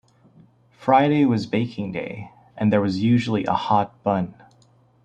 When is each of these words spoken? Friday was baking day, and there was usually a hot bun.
Friday 0.79 1.25
was 1.25 1.45
baking 1.45 1.91
day, 1.91 2.31
and 2.57 2.73
there 2.73 2.81
was 2.81 3.03
usually 3.03 3.45
a 3.45 3.53
hot 3.53 4.01
bun. 4.01 4.33